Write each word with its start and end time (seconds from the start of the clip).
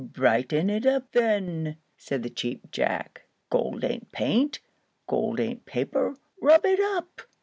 "Brighten 0.13 0.71
it 0.71 0.87
up, 0.87 1.11
then," 1.11 1.77
said 1.95 2.23
the 2.23 2.31
Cheap 2.31 2.71
Jack. 2.71 3.27
"Gold 3.51 3.83
ain't 3.83 4.11
paint; 4.11 4.57
gold 5.05 5.39
ain't 5.39 5.65
paper; 5.67 6.17
rub 6.41 6.65
it 6.65 6.79
up!" 6.79 7.21